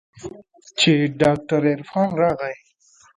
[0.79, 2.53] چې ډاکتر عرفان راغى.